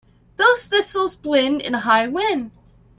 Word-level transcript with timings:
Those 0.35 0.65
thistles 0.65 1.15
bend 1.15 1.61
in 1.61 1.75
a 1.75 1.79
high 1.79 2.07
wind. 2.07 2.49